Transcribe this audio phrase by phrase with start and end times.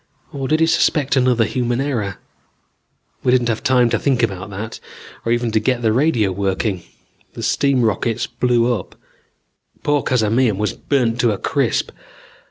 [0.33, 2.17] Or did he suspect another human error?
[3.23, 4.79] "We didn't have time to think about that,
[5.23, 6.81] or even to get the radio working.
[7.33, 8.95] The steam rockets blew up.
[9.83, 11.91] Poor Cazamian was burnt to a crisp.